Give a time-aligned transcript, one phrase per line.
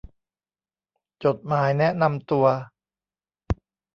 [1.23, 2.45] จดหมายแนะนำตัว